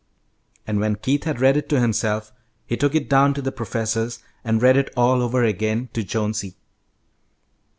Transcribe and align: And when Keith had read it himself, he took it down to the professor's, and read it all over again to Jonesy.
And 0.65 0.79
when 0.79 0.95
Keith 0.95 1.25
had 1.25 1.39
read 1.39 1.57
it 1.57 1.69
himself, 1.69 2.31
he 2.65 2.75
took 2.75 2.95
it 2.95 3.07
down 3.07 3.35
to 3.35 3.41
the 3.43 3.51
professor's, 3.51 4.17
and 4.43 4.59
read 4.59 4.75
it 4.75 4.89
all 4.97 5.21
over 5.21 5.43
again 5.43 5.89
to 5.93 6.03
Jonesy. 6.03 6.55